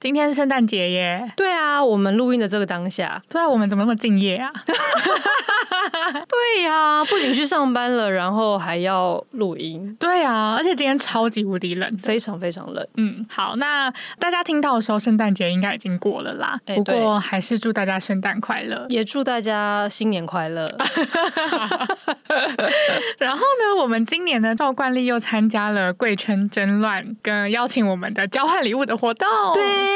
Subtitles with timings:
[0.00, 1.32] 今天是圣诞节耶！
[1.36, 4.48] 对啊，我们录音的这个当下，对啊，我们怎么那么敬业啊？
[6.28, 9.96] 对呀、啊，不仅去上班了，然后还要录音。
[9.98, 12.86] 对啊，而且今天超级无敌冷，非常非常冷。
[12.96, 16.56] 嗯，好，那大家听到的时候，圣诞节应该已经过了啦。
[16.66, 20.68] 欸、不过还是祝大家圣诞快乐，也祝大家新年快乐。
[23.18, 29.26] 然后呢，我们今年呢，照惯例又参加了贵圈争乱，跟邀请我们的交换礼物的活动。
[29.54, 29.87] 对。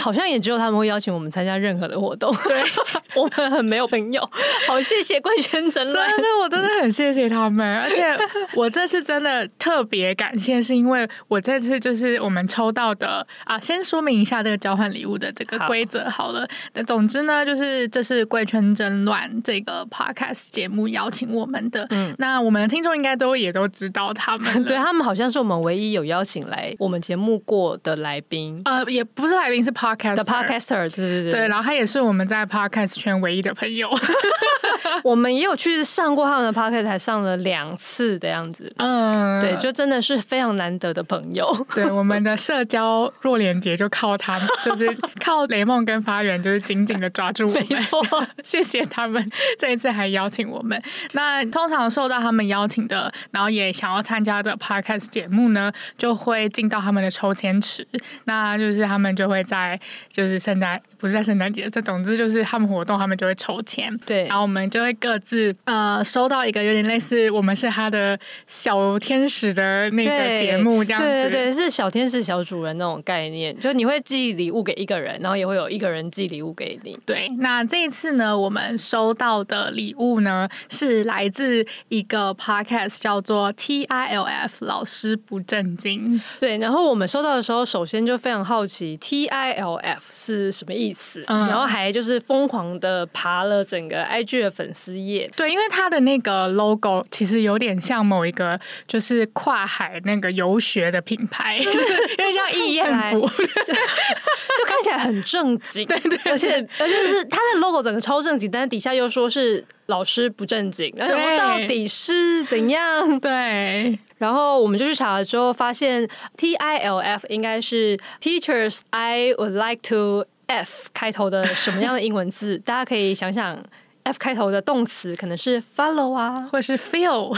[0.00, 2.34] 好像也只有他们会邀请我们参加任何的活动。
[2.46, 2.62] 对，
[3.16, 4.28] 我们很没有朋友。
[4.66, 6.10] 好，谢谢贵圈争乱。
[6.10, 7.66] 真的，我真的很谢谢他们。
[7.78, 8.16] 而且
[8.54, 13.58] 我这次真的特别感谢，是因为我这次就是我们抽到的啊。
[13.58, 16.46] 先说明一下这个交换礼物的这个规则好了。
[16.74, 21.86] 那总之呢，就是这是贵圈争乱这个 podcast 节目邀请我们的。
[21.90, 24.64] 嗯，那我们的听众应该都也都知道他们。
[24.64, 28.60] 对，他们好像是我们唯一有邀请来我们节目过的来宾。
[28.66, 29.03] 呃，也。
[29.14, 33.90] 不是来宾，是 podcaster，的 podcaster，对对对，对，然后他也是我们在 podcast 圈唯一的朋友。
[35.02, 38.72] 我们也有去上过他们的 podcast，才上了两次的样子。
[38.78, 41.46] 嗯，对，就真的是非常难得的朋友。
[41.74, 44.88] 对，我们的社交弱连结就靠他们，就是
[45.22, 47.66] 靠雷梦跟发源，就是紧紧的抓住我们。
[48.42, 49.22] 谢谢他们
[49.58, 50.80] 这一次还邀请我们。
[51.12, 57.86] 那通常受到他们邀请的，然后也想要参加的 podcast 节目呢，就会进到他们的抽签池。
[58.24, 59.14] 那就是他们。
[59.14, 59.78] 就会在
[60.08, 76.98] 就是现在不是在圣诞节，这总之就是他们活动，他们就会筹钱，对，然后我们就会各自呃收到一个有点类似我们是他的小天使的那个节目这样子，对对对，是小天使小主人那种概念，就你会寄礼物给一个人，然后也会有一个人寄礼物给你。
[77.04, 88.96] 对，那这一次呢，我们收到的礼物呢是来自一个 podcast 叫做 TILF 老师不正经，对，然后我们收到的时候，首先就非常好奇。
[88.96, 90.93] T I L F 是什么意思？
[91.26, 95.30] 嗯、然后还就是疯狂的爬了整个 IG 的粉丝页。
[95.36, 105.86] 对，因为他的那个 logo 其实有点像某一个就是跨海那个游学的品牌， 就是有点像易雁服， 就看起来很正经。
[105.86, 113.18] 对，对对，而且而且是他的 logo 整个超正经，但是底下又说是老师不正经，然后到底是怎样？
[113.20, 113.98] 对。
[114.18, 122.58] 然后我们就去查了之后，发现 T I L F 应该是 Teachers I would like to F 开头的什么样的英文字？
[122.64, 123.58] 大家可以想想
[124.04, 127.36] ，F 开头的动词可能是 follow 啊，或是 feel，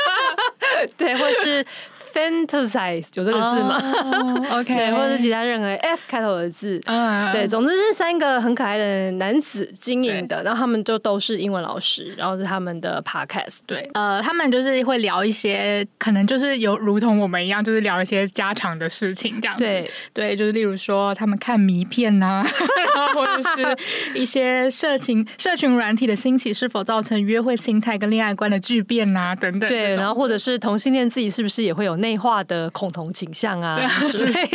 [0.96, 1.64] 对，或是。
[2.16, 3.78] Fantasize 有这个字吗
[4.50, 22.46] ？Oh,OK， 对，或者是其他任何 F 开头的字，uh, 对，总之是三个很可爱的男子经营的，然后他们就都是英文老师，然后是他们的 Podcast，对，呃，他们就是会聊一些，可能就是有如同我们一样，就是聊一些家常的事情这样子，对，对，就是例如说他们看迷片呐、啊，
[23.12, 23.76] 或者是
[24.18, 32.05] 一些社群社群软体的兴起是否造成约会心态跟恋爱观的巨变呐、啊，等等，对，然后或者是同性恋自己是不是也会有那。
[32.06, 34.48] 内化的恐同倾向啊， 之类，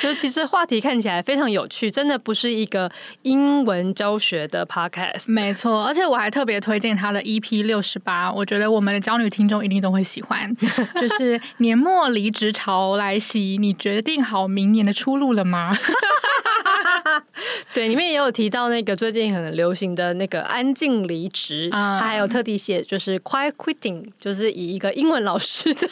[0.00, 2.88] 就其实话题看起来非常有趣，真的不是一个
[3.22, 5.24] 英文教学的 podcast。
[5.26, 10.54] 没错，而且我还特别推荐他的 EP 六十八，我觉得我们的娇女听众一定都会喜欢。
[11.00, 15.76] 就是年末离职潮来袭，你决定好明年的出路了吗？
[17.74, 25.88] 对，里面也有提到那个最近很流行的那个安静离职，他还有特地写就是 quiet quitting，就是以一个英文老师的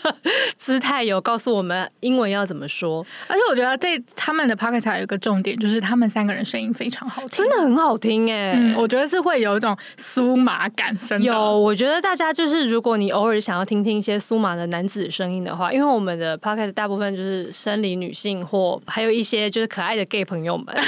[0.56, 3.06] 姿态有告诉我们英文要怎么说。
[3.28, 10.92] 而且我觉得这他们的 p o c k e t 还有一个重点，就是他们三个人声音非常好听，真的很好听哎、嗯，我觉得是会有一种酥麻感。
[11.20, 20.66] 有，我觉得大家就是如果你偶尔想要听听一些酥麻的男子声音的话，因为我们的 p o c k e t 大部分就是生理女性或还有一些就是可爱的 gay 朋友们。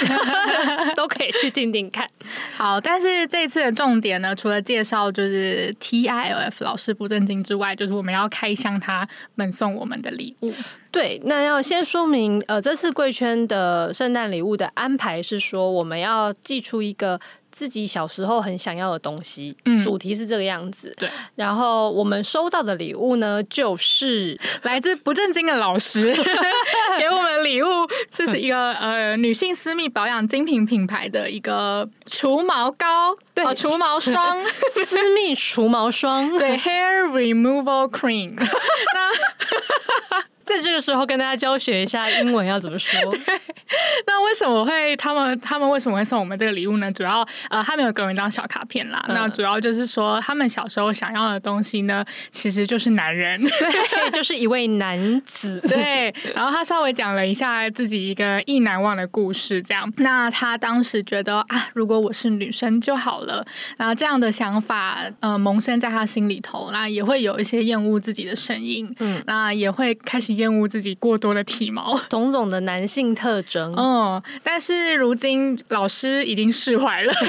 [0.97, 2.09] 都可以去听听看。
[2.57, 10.53] 好，但是这次的重点呢，除了介绍就是 TILF 老师不正经之外，就是我们要开箱他们送我们的礼物。
[10.91, 17.21] 对，那要先说明，呃，这次贵圈的圣诞礼物的安排是说，我们要寄出一个。
[17.55, 20.93] 自己小时候很想要的东西，嗯，主题是这个样子。
[20.99, 26.13] 对，然后我们收到的礼物呢，就是 来自不正经的老师
[26.99, 27.67] 给我们礼物，
[28.11, 34.45] 这是一个呃女性私密保养精品品牌的一个除毛膏，对，呃、除毛霜，
[34.85, 38.35] 私密除毛霜，对，Hair Removal Cream。
[38.37, 43.01] 那在这个时候跟大家教学一下英文要怎么说。
[44.07, 46.93] 那为什么会他们他们为什么会送我们这个礼物呢？
[46.93, 49.03] 主要呃，他们有给我一张小卡片啦。
[49.09, 55.59] 嗯、那主要就是说，他们小时候想要的东西呢，其实就是男人，对，就是一位男子。
[55.67, 59.91] 对，然后他稍微讲了一下自己一个意难忘的故事，这样。
[59.97, 63.45] 那他当时觉得啊，如果我是女生就好了。
[63.79, 70.34] 然后这样的想法呃萌生在他心里头，那也会有一些厌恶自己的声音，嗯，那也会开始。
[70.37, 73.75] 厌恶自己过多的体毛，种种的男性特征。
[73.77, 77.13] 嗯，但是如今老师已经释怀了，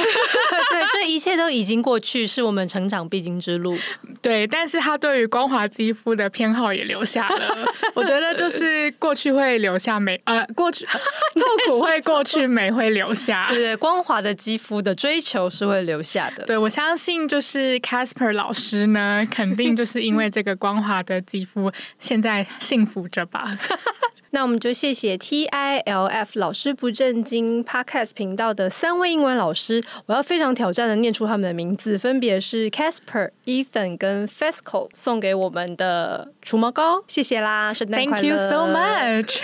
[0.71, 3.77] 对，这一切都已经过去，是我们成长必经之路。
[4.21, 7.57] 对，但是他对于光滑肌肤的偏好也留下了。
[7.93, 13.47] 我觉得就是过去会留下美，呃，过去痛苦会过去，美会留下。
[13.49, 16.43] 对对，光滑的肌肤的追求是会留下的。
[16.45, 22.94] 对，我相信就是 Casper 老师呢，肯定就是因为这个光滑的肌肤，现在幸福。
[22.95, 23.43] 扶着吧，
[24.31, 39.41] 那我们就谢谢 TILF 老师不正经 Podcast 频道的三位英文老师，我要非常挑战的念出他们的名字，分别是 Casper、Ethan 跟 Fesco 送给我们的除毛膏，谢谢啦，圣诞快乐！Thank you so much。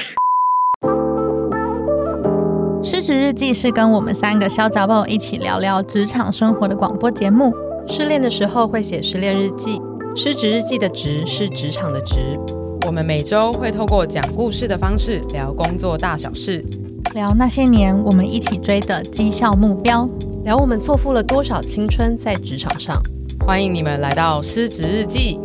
[2.81, 7.53] 失职日记是跟我们三个小杂宝一起聊聊职场生活的广播节目。
[7.85, 9.81] 失恋的时候会写失恋日记，
[10.15, 12.39] 失职日记的职是职场的职。
[12.83, 16.65] 我们每周会透过讲故事的方式聊工作大小事，
[17.13, 20.09] 聊那些年我们一起追的绩效目标，
[20.43, 23.01] 聊我们错付了多少青春在职场上。
[23.45, 25.39] 欢迎你们来到失职日记，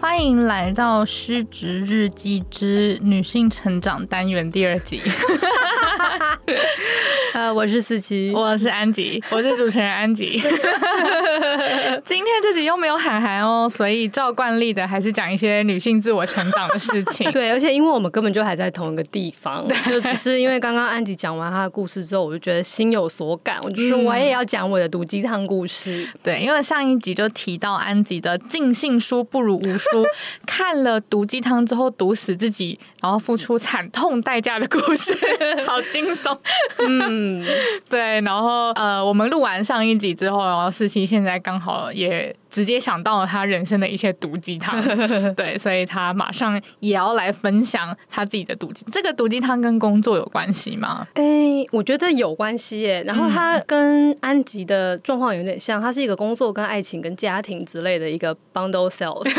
[0.00, 5.02] 欢迎来到失职日记之女性成长单元第二集。
[7.34, 10.40] 呃，我是思琪，我是安吉，我是主持人安吉。
[12.04, 17.30] 今天这集又没有涵涵哦，所以照惯例的还是讲一些女性自我成长的事情。
[17.32, 26.06] 对，而且因为我们根本就还在同一个地方，就只是因为刚刚安吉讲完她的故事之后，我就觉得心有所感，我就说我也要讲我的毒鸡汤故事。
[26.22, 30.04] 对，因为上一集就提到安吉的尽信书不如无书，
[30.46, 35.16] 看了毒鸡汤之后毒死自己，然后付出惨痛代价的故事，
[35.66, 36.36] 好惊悚。
[36.88, 37.44] 嗯，
[37.88, 42.34] 对，然后呃，我们录完上一集之后，然后四七现在刚好也。
[42.50, 44.82] 直接想到了他人生的一些毒鸡汤，
[45.36, 48.84] 对，所以他马上也要来分享他自己的毒鸡。
[48.90, 51.06] 这个毒鸡汤跟工作有关系吗？
[51.14, 53.04] 哎、欸，我觉得有关系耶。
[53.06, 59.30] 然后他跟安吉的状况有点像，他是一个工作跟爱情跟家庭之类的一个 bundle sales。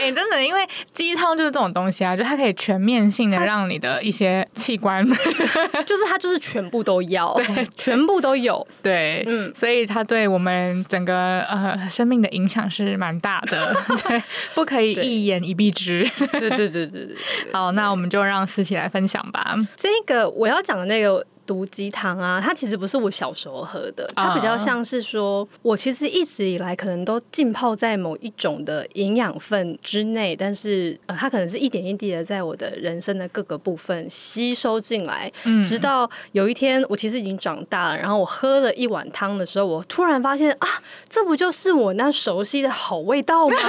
[0.00, 5.06] 哎、欸，真的，因为鸡汤就是这种东西啊，就它可以全面性的让你的一些器官，
[5.86, 11.40] 就是它就是全部都要，对， 全部都有，对，嗯，所以它对我们整个。
[11.50, 13.74] 呃，生命的影响是蛮大的，
[14.08, 14.22] 对，
[14.54, 16.08] 不可以一言以蔽之。
[16.16, 17.16] 对对对对对，对。
[17.52, 19.56] 好，那我们就让思琪来分享吧。
[19.76, 21.26] 这个我要讲的那个。
[21.50, 40.68] 毒鸡汤啊，它其实不是我小时候喝的，它比较像是说，我其实一直以来可能都浸泡在某一种的营养分之内，但是呃，它可能是一点一滴的在我的人生的各个部分吸收进来，嗯，直到有一天我其实已经长大了，然后我喝了一碗汤的时候，我突然发现啊，
[41.08, 43.56] 这不就是我那熟悉的好味道吗？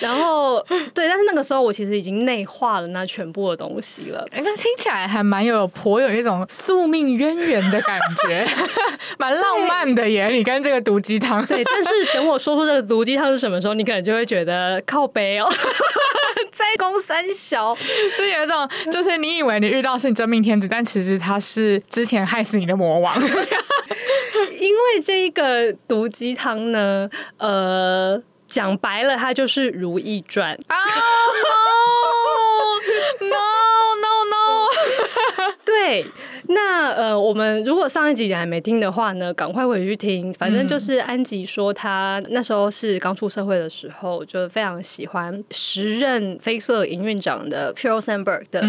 [0.00, 0.60] 然后
[0.94, 6.39] 对，但是那个时候我其实已经内化了那全部的东西了，哎，听起来还蛮有颇有一种。
[6.48, 8.46] 宿命渊源的感觉，
[9.18, 10.28] 蛮浪漫的耶！
[10.28, 15.48] 你跟这个毒鸡汤，对，但是等我说出这个毒鸡汤是什么时候，你可能就会觉得靠背哦，
[16.52, 23.14] 在公三小，是有一种，就是你以为你遇到是你真命天子，但其实他是之前害死你的魔王。
[24.58, 30.76] 因为这一个毒鸡汤呢，呃，讲白了，它就是《如懿传》啊。
[32.62, 32.78] Oh,
[33.20, 33.36] no,
[33.96, 35.52] no, no, no.
[35.64, 36.04] 对。
[36.62, 40.32] 那呃，我们如果上一集你还没听的话呢，赶快回去听。
[40.34, 48.62] 反正就是安吉说，他那时候是刚出社会的时候，就非常喜欢时任 Facebook 营运长的 Sheryl Sandberg 的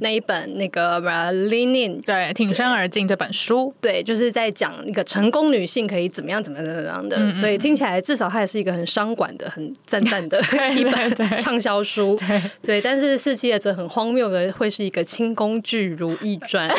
[0.00, 7.16] 那一本那个 Lean In，对，挺身而进这本书，对，就是在讲一个成功女性可以怎么样怎么样怎么样的。
[7.16, 10.38] 嗯嗯，所以听起来至少它也是一个很商管的、很赞赞的
[10.76, 12.16] 一本畅销书。
[12.18, 16.68] 对，对，但是四七的则很荒谬的，会是一个轻工具如意传。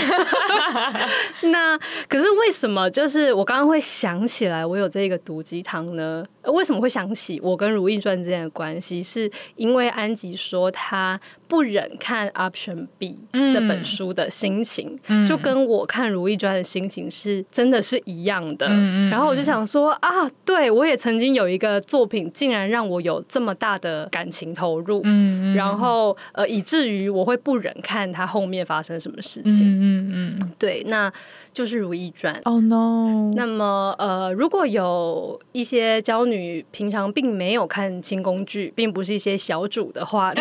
[1.52, 2.90] 那可是为什么？
[2.90, 6.26] 就是我刚刚会想起来，我有这个毒鸡汤呢？
[6.52, 9.02] 为什么会想起我跟《如懿传》之间的关系？
[9.02, 18.68] 是因为安吉说他不忍看 Option B 这本书的心情，嗯、就跟我看《如懿传》的心情是真的是一样的。
[18.70, 29.62] 嗯、然后我就想说啊，对我也曾经有一个作品，竟然让我有这么大的感情投入，嗯、然后呃，以至于我会不忍看他后面发生什么事情。
[29.62, 31.12] 嗯嗯，对，那。
[31.60, 33.34] 就是《如懿传》哦、oh, no！
[33.36, 40.34] 那么呃，如果有一些娇女平常并没有看清宫剧，并不是一些小主的话，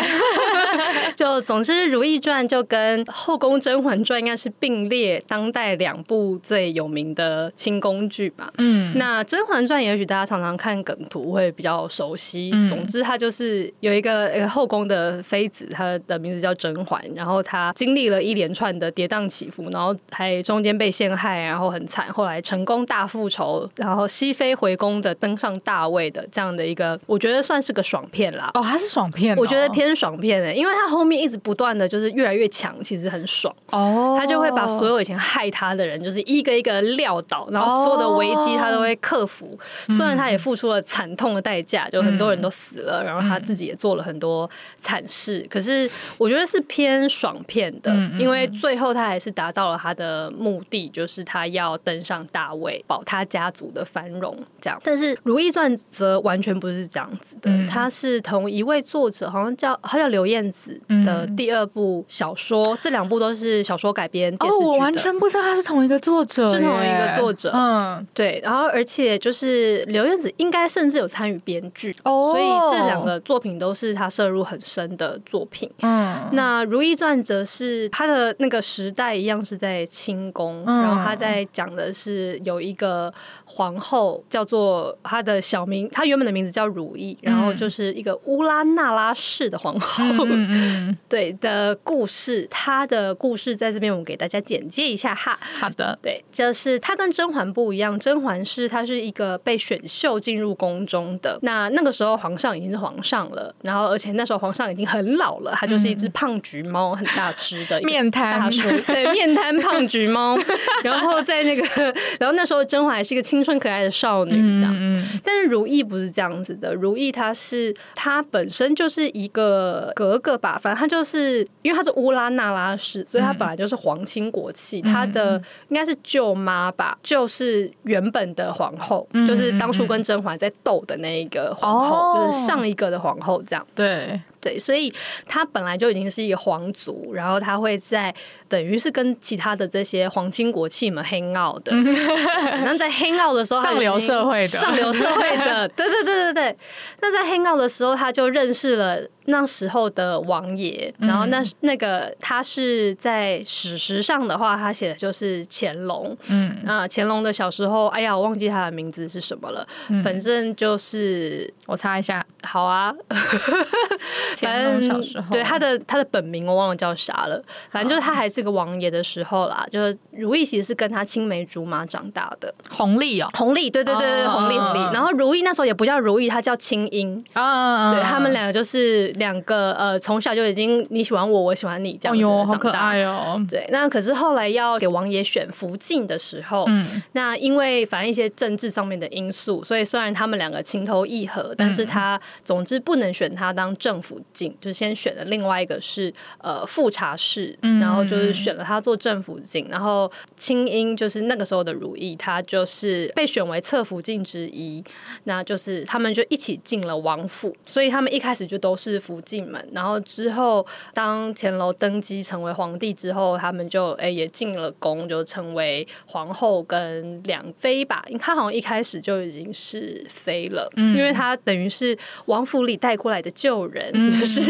[1.17, 8.49] 就总之，《如懿传》就跟《后宫甄嬛传》应该是并列当代两部最有名的清宫剧吧。
[8.57, 12.49] 嗯，那《甄嬛传》也许大家常常看梗图会比较熟悉。
[12.53, 21.08] 嗯、总之，它就是有一个一个后宫的妃子，她的名字叫甄嬛，然后她经历了一连串的跌宕起伏，然后还中间被陷。
[21.15, 28.51] 害，然后很惨，后来成功大复仇，然后西飞回宫的登上大位的这样的一个，我觉得算是个爽片啦。
[28.53, 33.53] 哦，它是爽片，哦，我觉得偏爽片的，因为他后面一直不断的就是越来越强，其实很爽。
[33.71, 39.57] 哦，他就会把所有以前害他的人，就是一个一个撂倒，然后所有的危机他都会克服。
[39.59, 45.45] 哦，虽然他也付出了惨痛的代价，就很多人都死了，嗯，然后他自己也做了很多惨事。
[45.49, 50.88] 可是我觉得是偏爽片的，嗯，因为最后他还是达到了他的目的。
[50.91, 54.79] 就是他要登上大位，保他家族的繁荣，这样。
[54.83, 64.63] 但是《如懿传》则完全不是这样子的，嗯、他是同一位作者，好像叫他叫刘燕子的第二部小说，嗯、这两部都是小说改编电视剧。
[64.63, 67.51] 哦，我完全不知道他是同一个作者，是同一个作者。
[67.53, 68.39] 嗯，对。
[68.43, 75.69] 然后，而且就是刘燕子应该甚至有参与编剧，哦，所以这两个作品都是他摄入很深的作品。
[75.81, 80.63] 嗯，那《如懿传》则是他的那个时代一样是在清宫。
[80.65, 83.13] 嗯然后他在讲的是有一个
[83.45, 92.47] 皇后叫做她的小名，她原本的名字叫如意，然后就是一个乌拉那拉氏的皇后，嗯、 对的故事。
[92.49, 95.39] 她的故事在这边我们给大家简介一下哈。
[95.59, 101.37] 好的，对，就是她跟甄嬛不一样，甄嬛是她是一个被选秀进入宫中的。
[101.41, 110.37] 那那个时候皇上已经是皇上了，然后而且那时候皇上已经很老了，他就是一只胖橘猫，很大只的面瘫大叔，对，面瘫胖橘猫。
[110.83, 111.63] 然后在那个，
[112.19, 114.73] 然后那时候甄嬛还是一个青春可爱的少女，这样。
[114.75, 124.81] 嗯嗯、但是如懿不是这样子的，如懿她是她本身就是一个格格吧，反正她就是因为她是乌拉那拉氏，所以她本来就是皇亲国戚。
[124.81, 133.65] 她、嗯、的应该是舅妈吧，就是原本的皇后，嗯、就是当初跟甄嬛在斗的那一个皇后，哦、就是上一个的皇后这样。
[133.75, 134.19] 对。
[134.41, 134.93] 对，所以
[135.27, 138.13] 他本来就已经是一个皇族，然后他会在
[138.47, 146.57] 等于是跟其他的这些皇亲国戚们 hang out 的， 然后在 hang out 的时候，上流社会的，上流社会的，对对对对对。
[147.01, 149.01] 那在 hang out 的时候，他就认识了。
[149.29, 156.17] 那时候的王爷，然后那那个他是在史实上的话，他写的就是乾隆。
[156.29, 159.65] 嗯，那乾隆的小时候，哎呀，我忘记他的名字是什么了。
[159.89, 162.93] 嗯、反正就是我查一下，好啊。
[164.35, 167.41] 乾隆小时候，对他的他的本名我忘了叫啥了。
[167.69, 169.65] 反正就是他还是个王爷的时候啦。
[169.69, 174.79] 就是如懿其实是跟他青梅竹马长大的，弘历哦，弘历，对对对对，弘历弘历。
[174.93, 177.93] 然后如懿那时候也不叫如懿，他叫清音啊。
[177.93, 179.13] 对他们两个就是。
[179.19, 183.45] 两个呃，从小就已经你喜欢我，我喜欢你这样子长大，好可爱哦。
[183.47, 204.81] 对，那可是后来要给王爷选福晋的时候，嗯，那因为反正一些政治上面的因素，所以虽然他们两个情投意合，但是他总之不能选他当正福晋，就先选了另外一个是呃富察氏，然后就是选了他做正福晋，然后清音就是那个时候的如意，他就是被选为侧福晋之一，
[205.25, 208.97] 那就是他们就一起进了王府，所以他们一开始就都是。
[209.09, 210.63] 福晋门，然后之后
[210.93, 218.05] 当乾隆登基成为皇帝之后，他们就哎也进了宫，就成为皇后跟两妃吧。
[218.19, 224.41] 他好像一开始就已经是妃了，嗯、因为他等于是王府里带过来的旧人，嗯、就是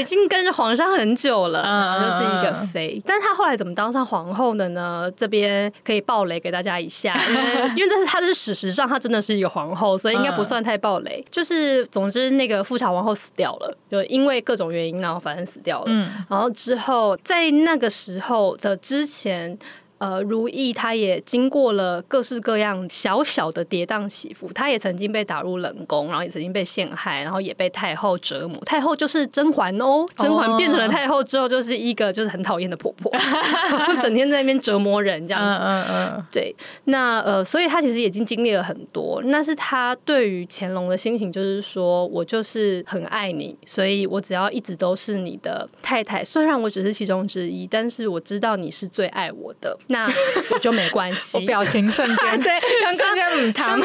[0.00, 3.02] 已经跟着皇上很久了， 嗯、就是一个妃。
[3.04, 5.10] 但是他后来怎么当上皇后的呢？
[5.14, 7.42] 这边可以爆雷给大家一下， 因为
[7.76, 11.22] 因为这是他是史实上他真的是一个皇后，所以应该不算太爆雷。
[11.26, 13.63] 嗯、就是总之那个富察皇后死掉了。
[13.90, 15.84] 就因为各种原因，然后反正死掉了。
[15.88, 19.58] 嗯，然后之后在那个时候的之前。
[20.04, 28.62] 呃，如意他也经过了各式各样小小的跌宕起伏，他也曾经被打入冷宫，然后也曾经被陷害，然后也被太后折磨。
[28.66, 33.10] 太后就是甄嬛哦，甄嬛变成了太后之后，就是一个就是很讨厌的婆婆，
[34.02, 35.62] 整天在那边折磨人这样子。
[35.62, 36.54] 嗯嗯嗯，对。
[36.84, 39.22] 那呃，所以他其实已经经历了很多。
[39.24, 46.22] 那是他对于乾隆的心情，就是说我就是很爱你，所以我只要一直都是你的太太。
[46.22, 50.10] 虽然我只是其中之一，但是我知道你是最爱我的，那
[50.50, 51.38] 我就没关系。
[51.38, 52.52] 我表情瞬间 对，
[52.92, 53.80] 瞬间母汤，安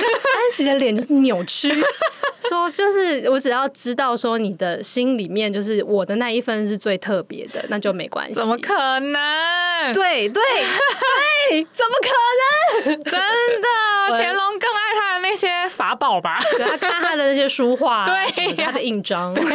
[0.51, 1.71] 琪的脸就是扭曲，
[2.49, 8.33] 说就是我只要知道说你的心里面就是我的那一份是最特别的，那就没关系。
[8.33, 9.93] 怎么可能？
[9.93, 10.41] 对对
[11.51, 13.03] 对，怎么可能？
[13.03, 16.39] 真的，乾隆更爱他的那些法宝吧？
[16.57, 19.45] 对，他看他的那些书画，对，他的印章，对，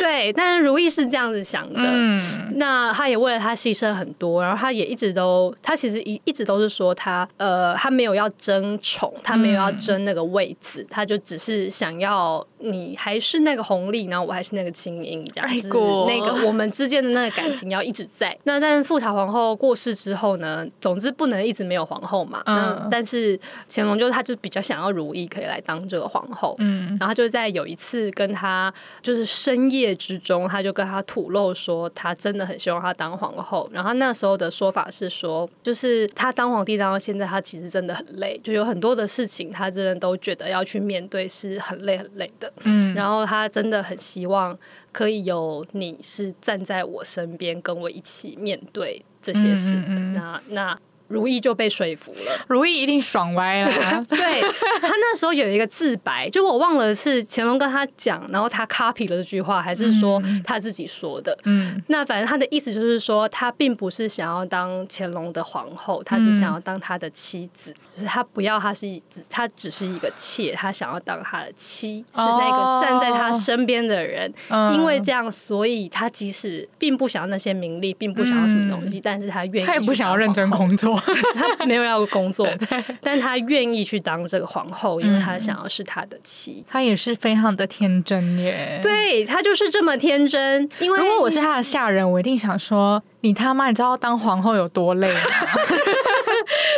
[0.00, 0.32] 对。
[0.32, 15.68] 但是如意是这样子想的，嗯，那他也为了他牺牲很多，然后他也一直都，都他其实一一直都是说他呃，他没有要争宠，他没有要争那个位子，他就只是想要你还是那个弘历，然后我还是那个青樱，这样子，
[16.06, 18.36] 那个我们之间的那个感情要一直在。
[18.44, 22.42] 那但是富察皇后过世之后呢，总之不能一直没有皇后嘛。
[22.46, 23.38] 嗯，但是
[23.68, 26.54] 乾隆就是他就比较想要如意可以来当这个皇后。
[26.58, 33.68] 嗯，然后就在有一次跟他就是深夜之中，他就跟他吐露说，他真的很希望他当皇后。
[33.72, 42.51] 然后那时候的说法是说，就是他当皇帝当到现在，他其实真的很累，就有很多的事情，他真的都觉得要去面对是很累很累的。
[42.64, 44.56] 嗯，然后他真的很希望
[44.92, 49.74] 可以有你是站在我身边，跟我一起面对这些事。
[49.74, 50.78] 嗯嗯嗯，那那。
[51.12, 53.70] 如意就被说服了，如意一定爽歪了。
[54.08, 54.40] 对，
[54.80, 61.38] 他那时候有一个自白，就我忘了是乾隆跟他讲，然后他 copy 了这句话，还是说他自己说的。
[61.44, 74.32] 嗯，那反正他的意思就是说，他并不是想要当乾隆的皇后，他是想要当他的妻子，嗯、就是他不要他是只他只是一个妾，他想要当他的妻，是那个站在他身边的人。
[74.48, 81.01] 哦、因为这样，所以他即使并不想要那些名利，并不想要什么东西，嗯、但是他愿意，他也不想要认真工作。
[81.34, 82.48] 他没有要工作，
[83.00, 86.64] 但他愿意去当这个皇后，因为他想要是他的妻。
[86.68, 90.68] 他也是非常的天真耶，对，他就是这么天真。
[90.78, 95.20] 因为如果我是他的下人，我一定想说：你他妈，你知道当皇后有多累吗？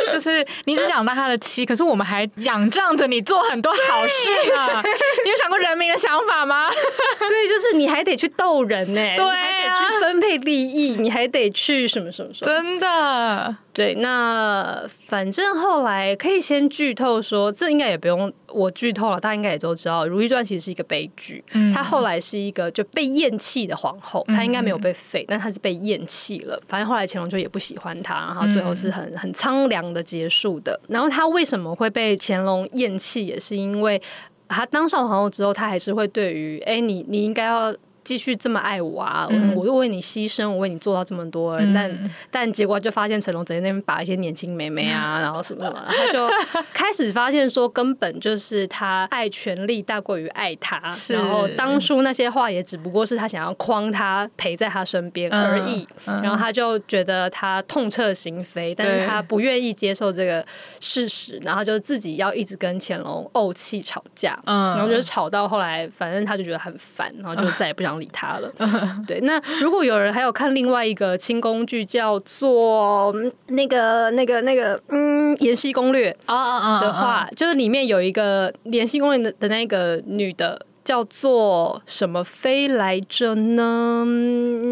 [0.11, 4.83] 就是你只想当他的妻，可是我们还仰仗着你做很多好事呢。
[5.23, 6.69] 你有想过人民的想法吗？
[7.19, 13.55] 对，就是你还得去逗人呢，对，你还得去分配利益，你还得去什么什么什么，真的。
[13.73, 21.43] 对，那反正后来可以先剧透说，这应该也不用我剧透了，大家应该也都知道，《如懿传》其实是一个悲剧。
[21.51, 26.57] 嗯，她后来是一个就被厌弃的皇后，她应该没有被废，嗯、但她是被厌弃了。
[26.69, 30.79] 反正后来乾隆就也不喜欢她，然后最后是很很苍凉的结束的。
[30.89, 33.99] 然后他为什么会被乾隆厌弃，也是因为
[34.47, 37.73] 他当上皇后之后，他还是会对于哎，你你应该要。
[38.05, 39.27] 继续这么爱我啊！
[39.31, 46.29] 嗯、我又为你牺牲，我为你做到这么多，嗯、但但结果就发现成龙在那边把一些年轻妹妹啊， 然后什么什么，他就
[46.71, 60.45] 开始发现说，根本就是他爱权力大过于爱他，然后当初那些话也只不过是他想要诓他陪在他身边而已，然后他就觉得他痛彻心扉，但是他不愿意接受这个
[60.79, 67.94] 事实，然后就自己要一直跟乾隆怄气吵架，嗯、然后就是吵到后来，反正他就觉得很烦，然后就再也不想。
[67.99, 68.51] 理他了，
[69.07, 69.19] 对。
[69.21, 73.13] 那如果有人还有看另外一个轻工具，叫做
[73.47, 80.65] 那个、那个、那个，嗯，《延禧攻略》啊啊啊的话，就是里面有一个《延禧攻略》的的那个女的。
[80.85, 84.05] 叫做什么妃来着呢？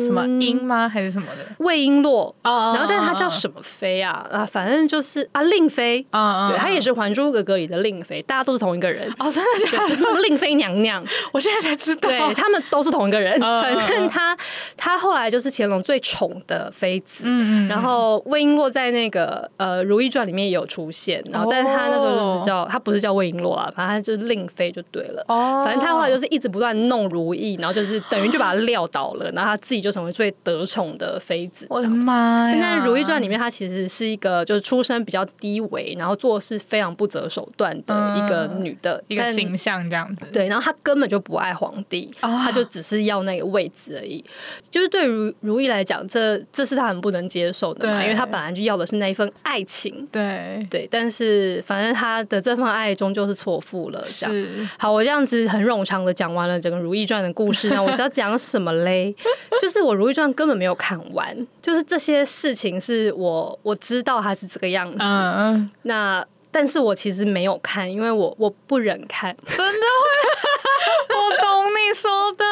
[0.01, 0.87] 什么英吗？
[0.87, 1.43] 还是什么的？
[1.57, 4.23] 魏璎珞啊，然后但是她叫什么妃啊？
[4.31, 9.89] 啊，反正就是啊，令妃啊，对，她也是《还珠格格》里的令妃，大家都是同一个人哦，真的假的？
[9.89, 13.39] 就是令妃娘娘， 我现在才知道，对，他们都是同一个人。
[13.41, 14.37] 反正她
[14.77, 26.02] 她后来就是乾隆最宠的妃子，嗯，然后魏璎珞在那个呃《如懿传》里面也有出现，然后但是她那时候就是叫她不是叫魏璎珞啊，反正她就是令妃就对了，哦，反正她。
[26.09, 31.65] 就是一直不断弄如意，然后就是等于就把他撂倒了，然后他自己就成为最得宠的妃子。
[31.69, 32.57] 我的妈呀！
[32.61, 40.25] 但《如懿传》里面，她其实是一个就是出身比较低微，然后做事非常不择手段的一个女的、嗯、一个形象这样子。
[40.31, 44.23] 对，然后她根本就不爱皇帝，她就只是要那个位置而已。
[44.69, 50.07] 就是对如如意来讲，这这是她很不能接受的嘛，对因为她本来就要的是那一份爱情。
[50.11, 54.03] 对对，但是反正她的这份爱终究是错付了。
[54.07, 55.92] 这样，好，我这样子很冗长。
[55.93, 59.15] 长的讲完了整个《如懿传》的故事，那我是要讲什么嘞？
[59.61, 70.62] 就是我《如懿传》根本没有看完，就是这些事情是我我知道它是这个样子，嗯、那但是我其实没有看，因为我我不忍看，真的会，
[71.09, 72.43] 我懂你说的。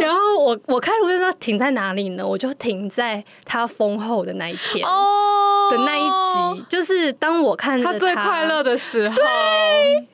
[0.00, 2.26] 然后我我开《如懿传》停在哪里呢？
[2.26, 9.24] 我就停在他封后的那一天哦的那一集，就是当我看他最快乐的时候，对，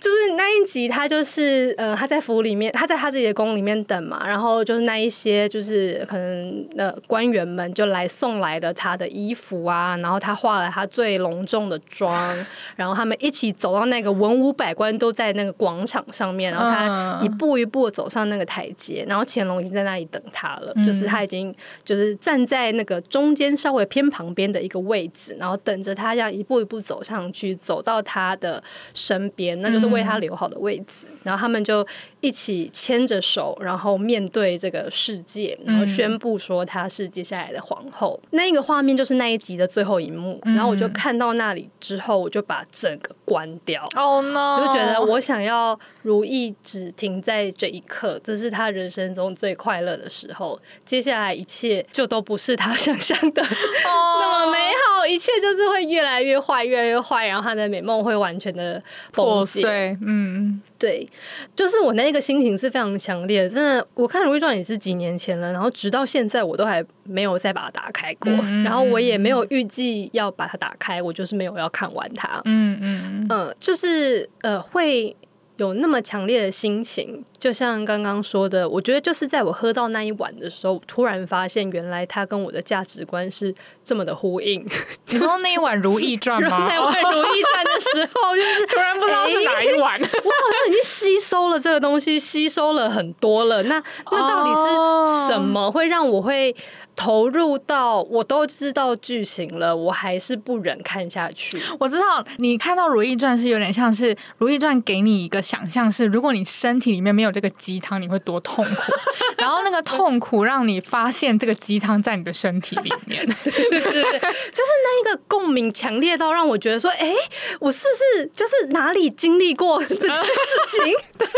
[0.01, 12.35] 就是那一集，他就是呃他在府里面，他在他自己的宫里面等嘛，然后就是那一些就是可能呃官员们就来送来了他的衣服啊，然后他化了他最隆重的妆，
[12.77, 12.95] 然后。
[12.95, 31.87] 他们一起走到那个文武百官都在那个广场上面，然后他一步一步走上那个台阶，然后乾隆已经在那里等他了，就是他已经就是站在那个中间稍微偏旁边的一个位置，然后等着他这样一步一步走上去，走到他的身边，那就是为他留好的位置，然后他们就
[32.21, 38.21] 一起牵着手，然后面对这个世界，然后宣布说他是接下来的皇后。
[38.31, 44.57] 那一个画面就是那一集的最后一幕，然后我就看到那里之后，我就把整个关掉，Oh no！
[44.57, 50.61] 我就觉得我想要如懿只停在这一刻，这是他人生中最快乐的时候。
[50.85, 53.43] 接下来一切就都不是他 想象的
[53.85, 59.97] 那么美好，一切就是会越来越坏，越来越坏，然后他的美梦会完全的破碎。
[60.03, 60.61] 嗯。
[60.77, 61.09] 对，
[61.55, 63.49] 就是我那个心情是非常强烈的。
[63.49, 72.43] 真的，我看《如懿传》也是几年前了，然后直到现在我都还没有再把它打开过，嗯、然后我也没有预计要把它打开，我就是没有要看完它。
[72.45, 75.17] 嗯嗯嗯，就是呃会。
[75.57, 84.67] 有那么强烈的心情，就像刚刚说的，我觉得就是在我喝到那一碗的时候，突然发现原来它跟我的价值观是这么的呼应。
[85.11, 86.69] 你说那一碗《如懿传》吗？
[86.69, 89.97] 在玩《如懿传》的时候，就是突然不知道是哪一碗。
[89.97, 93.63] 欸、我好像已经吸收了这个东西，吸收了很多了。
[93.65, 96.55] 那那到底是什么会让我会？
[96.97, 101.61] 投入到我都知道剧情了，我还是不忍看下去。
[101.79, 108.93] 我知道你看到《如懿传》是有点像是《如懿传》给你一个想象，是如果你身体里面没有这个鸡汤，你会多痛苦。
[109.37, 117.13] 然后那个痛苦让你发现这个鸡汤在你的身体里面， 对对对，就是那一个共鸣强烈到让我觉得说，哎，
[117.59, 120.23] 我是不是就是哪里经历过这件事
[120.71, 120.95] 情？
[121.19, 121.29] 对，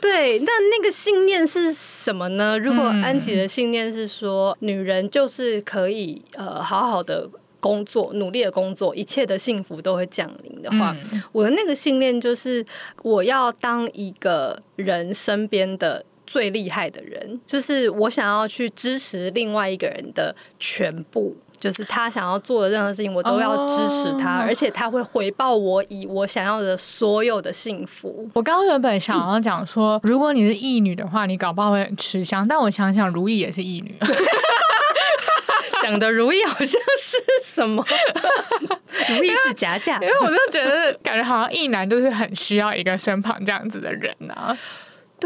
[0.00, 2.58] 对，那那个信念是什么呢？
[2.58, 4.05] 如果安吉的信念是。
[4.06, 12.64] 说女人就是可以呃好好的工作，努力的工作，一切的幸福都会降临的话，嗯、我的那个信念就是
[13.02, 28.28] 我要当一个人身边的最厉害的人，就是我想要去支持另外一个人的全部，就是他想要做的任何事情，我都要支持他，哦、而且他会回报我以我想要的所有的幸福。
[28.34, 33.94] 我刚刚原本想要讲说，如果你是义女的话，你搞不好会很吃香，但我想想，如意也是义女。
[35.82, 37.84] 讲的如意好像是什么？
[39.08, 44.56] 如意是假假，因为我就觉得感觉好像义男就是很需要一个身旁这样子的人啊。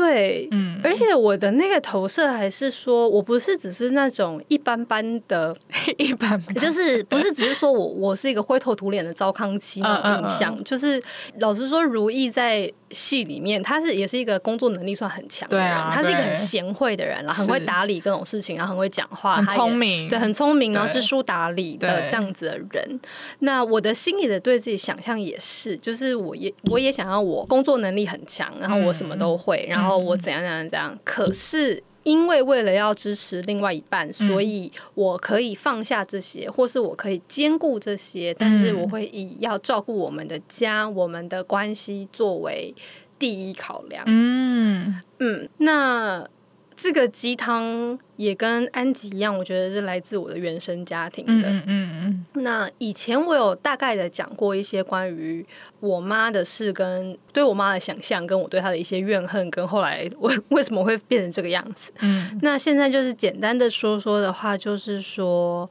[0.00, 5.54] 对，嗯，而且我的那个投射还是说，我不是只是那种一般般的，
[5.98, 11.00] 一般般，就是不是只是说我我是一个灰头土脸的糟糠妻那种印象，就是
[11.38, 12.72] 老实说，如意在。
[12.90, 23.00] 戏里面，他是也是一个工作能力算很强的人，啊、他是一个很贤惠的人，啦很会打理各种事情，然后很会讲话，很聪明，对，很聪明，然后知书达理的这样子的人。
[23.40, 31.82] 那我的心里的对自己想象也是，就是我也我也想要我工作能力很强，然后我什么都会，嗯、然后我怎样怎样怎样，可是。
[32.02, 42.74] 因为为了要支持另外一半，所以我可以放下这些，嗯、或是我可以兼顾这些，但是我会以要照顾我们的家、我们的关系作为
[43.18, 44.04] 第一考量。
[44.06, 46.28] 嗯嗯，那。
[46.80, 51.46] 这个鸡汤也跟安吉一样，我觉得是来自我的原生家庭的。
[51.46, 52.42] 嗯嗯嗯。
[52.42, 55.44] 那以前我有大概的讲过一些关于
[55.80, 61.92] 我妈的事，跟对我妈的想象，跟我对她的一些怨恨，跟后来为为什么会变成这个样子。
[62.00, 62.38] 嗯。
[62.40, 65.68] 那现在就是简单的说说的话，就是说，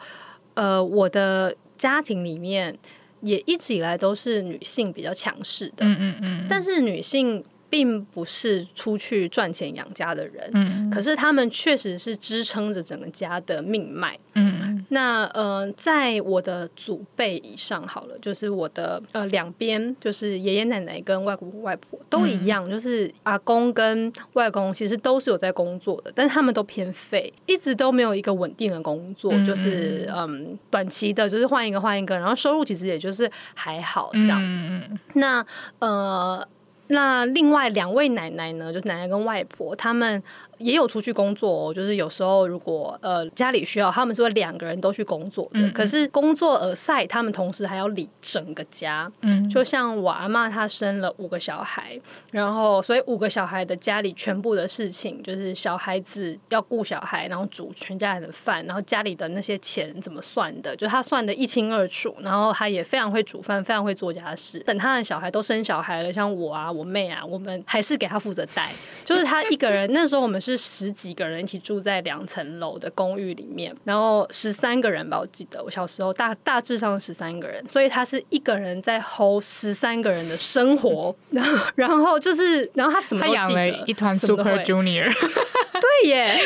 [0.53, 2.77] 呃，我的家庭里面
[3.21, 5.83] 也一直以来都是女性比较强势的。
[5.87, 6.45] 嗯嗯嗯。
[6.47, 7.43] 但是女性。
[7.69, 35.45] 并不是出去赚钱养家的人，嗯，可是他们确实是支撑着整个家的命脉，嗯，那呃，在我的祖辈以上好了，就是我的呃两边，就是爷爷奶奶跟外公外婆都一样，嗯，就是阿公跟外公其实都是有在工作的，但是他们都偏废，一直都没有一个稳定的工作，嗯，就是嗯短期的，就是换一个换一个，然后收入其实也就是还好这样，嗯，那
[35.79, 36.47] 呃。
[36.89, 40.21] 那另外两位奶奶呢，就是奶奶跟外婆，他们。
[40.59, 45.59] 也有出去工作哦，就是有时候如果呃家里需要，他们是会两个人都去工作的。
[45.59, 49.11] 嗯嗯，可是工作而赛，他们同时还要理整个家。
[49.21, 51.99] 嗯，就像我阿妈，她生了五个小孩，
[52.31, 62.13] 然后所以五个小孩的家里全部的事情，就是小孩子要顾小孩，然后煮全家人的饭，然后家里的那些钱怎么算的，就他算的一清二楚。
[62.19, 64.59] 然后他也非常会煮饭，非常会做家事。
[64.59, 68.69] 等他的小孩都生小孩了，像我啊，我妹啊，我们还是给他负责带，
[69.05, 69.89] 就是他一个人。
[69.93, 70.48] 那时候我们是。
[70.49, 86.39] 是十几个人一起住在两层楼的公寓里面，然后十三个人吧，我记得我小时候大大致上十三个人，所以他是一个人在 hold 十三个人的生活，然后然后就是，然后他什么他养了一团 Super Junior，对耶，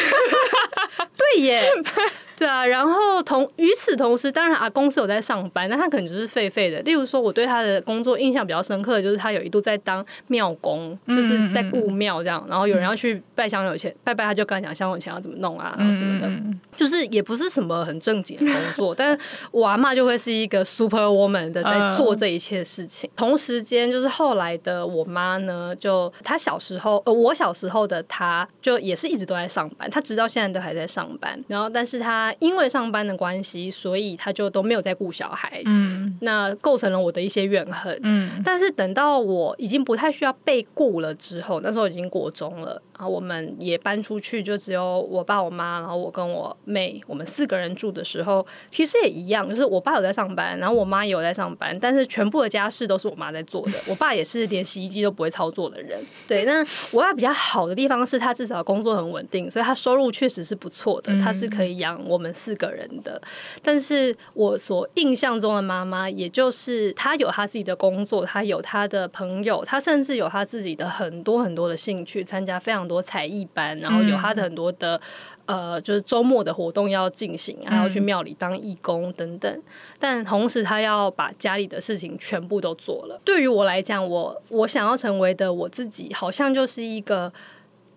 [1.16, 1.70] 对耶。
[2.38, 6.82] 对啊，然后同与此同时，当然阿公是有在上班，但他可能就是废废的。
[6.82, 12.44] 例如说，我对他的工作印象比较深刻的就是他有一度在当庙工，就是在顾庙这样。
[12.50, 16.30] 然后有人要去拜香油钱，拜拜他就跟他讲香油钱要怎么弄啊，然后什么的，
[16.76, 18.96] 就是也不是什么很正经的工作。
[18.96, 19.20] 但是
[19.52, 23.10] 我阿嬷就会是一个 super woman 的在做这一切事情。
[23.16, 31.40] 同时间，就是后来的我妈呢，就她小时候，呃，我小时候的她就也是一直都在上班，她直到现在都还在上班。
[31.48, 32.23] 然后，但是她。
[32.24, 35.62] 他因为上班的关系，所以他就都没有在顾小孩。
[35.66, 38.00] 嗯，那构成了我的一些怨恨。
[38.04, 42.82] 嗯，但是等到我已经不太需要被顾了之后，那时候已经国中了。
[43.04, 53.74] 然后我们也搬出去，就只有我爸、我妈，然后我跟我妹，我们四个人住的时候，其实也一样，就是我爸有在上班，然后我妈也有在上班，但是全部的家事都是我妈在做的。
[53.90, 56.02] 我爸也是连洗衣机都不会操作的人。
[56.26, 63.22] 对，那我爸比较好的地方是他至少工作很稳定，所以他收入确实是不错的，他是可以养我们四个人的。
[63.62, 72.93] 但是我所印象中的妈妈，也就是她有她自己的工作，她有她的朋友，她甚至有她自己的很多很多的兴趣，参加非常多。
[72.94, 75.00] 多才艺班，然后有他的很多的、
[75.48, 79.62] 嗯、呃，就是周末的活动要进行，还要去庙里当义工等等。
[79.98, 83.20] 但同时，他要把家里的事情全部都做了。
[83.26, 87.34] 对于我来讲，我我想要成为的我自己，好像就是一个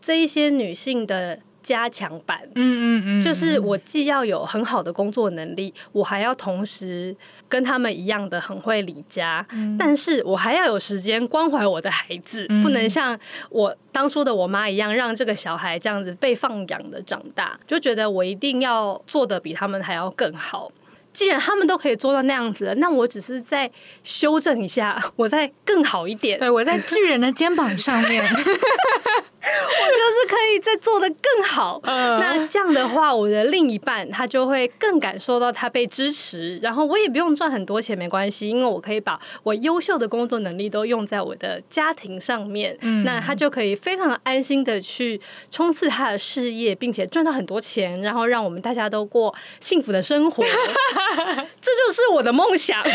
[0.00, 1.38] 这一些女性的。
[1.66, 7.12] 加强版，嗯嗯嗯，就是我既要有很好的工作能力，我还要同时
[7.48, 13.18] 跟他们一样的很会理家，嗯、但是我还要有时间关怀我的孩子，嗯、不能像
[13.50, 20.70] 我当初的我妈一样，让这个小孩这样子被放养的长大，就觉得我一定要做的比他们还要更好。
[21.12, 23.70] 既然他们都可以做到那样子了，那我只是在
[24.04, 26.38] 修正一下，我再更好一点。
[26.38, 28.22] 对，我在巨人的肩膀上面。
[29.46, 50.42] 我就是可以再做的更好，呃、那这样的话，我的另一半他就会更感受到他被支持，然后我也不用赚很多钱，没关系，因为我可以把我优秀的工作能力都用在我的家庭上面，嗯、那他就可以非常安心的去冲刺他的事业，并且赚到很多钱，然后让我们大家都过幸福的生活，
[51.60, 52.82] 这就是我的梦想。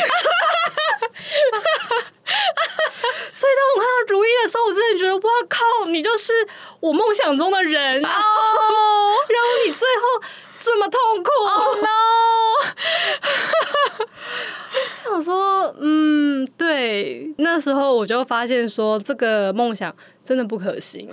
[3.33, 6.31] 所以当我看到如意的时候，我真的觉得哇靠，你就是
[6.79, 9.17] 我梦想中的人，然后、oh.
[9.29, 10.03] 然后你最后
[10.57, 11.87] 这么痛苦，Oh no！
[15.15, 21.09] 我说，嗯，对，那时候我就发现说，这个梦想真的不可行。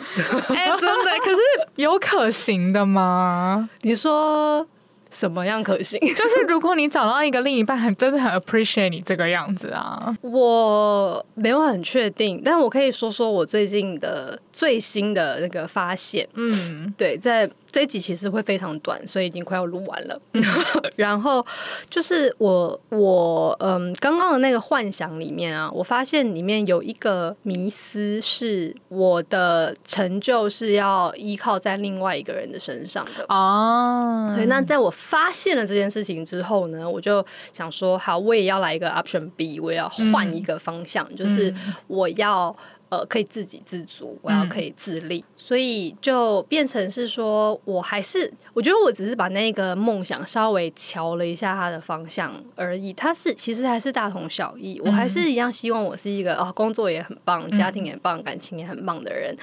[0.50, 1.40] 哎、欸，真的，可是
[1.76, 3.68] 有可行的吗？
[3.82, 4.66] 你说。
[5.10, 5.98] 什么样可行？
[6.14, 10.14] 就是如果你找到一个另一半，很真的很 appreciate 你这个样子啊。
[10.20, 16.28] 我没有很确定，但我可以说说我最近的最新的那个发现。
[16.34, 17.50] 嗯，对，在。
[17.78, 20.20] 这一集其实会非常短，所以已经快要录完了。
[20.96, 21.46] 然后
[21.88, 34.34] 就是我我嗯，刚刚的那个幻想里面啊，我发现里面有一个迷思，是我的成就是要依靠在另外一个人的身上的哦。
[34.34, 41.54] 对，那在我发现了这件事情之后呢，我就想说，好，我也要来一个 option B，我也要换一个方向，嗯、就是
[41.86, 42.56] 我要。
[42.90, 52.92] 呃，可以自给自足，我要可以自立，嗯、所以就变成是说，我还是我觉得我只是把那个梦想稍微瞧了一下它的方向而已。
[52.94, 59.34] 它是其实还是大同小异，我还是一样希望我是一个哦，工作也很棒，家庭也棒，感情也很棒的人。
[59.34, 59.38] 嗯、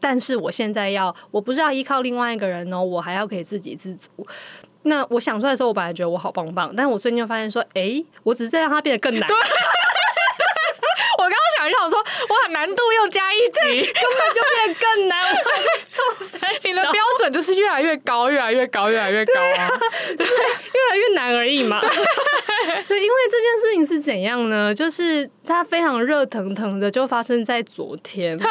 [0.00, 4.08] 但是我现在要，我不是要依靠另外一个人哦，我还要可以自给自足。
[4.84, 9.28] 那我想出来的时候，我本来觉得我好棒棒，但我最近就发现说，哎，我只是在让它变得更难。
[11.68, 15.24] 我刚刚想一想说，哇，难度又加一级， 根本就变得更难。
[16.64, 19.68] 你的标准就是越来越高，越来越高，越来越高啊，
[20.16, 21.80] 就是越来越难而已嘛。
[22.86, 24.74] 对，因为这件事情是怎样呢？
[24.74, 28.46] 就是它非常热腾腾的，就发生在昨天，就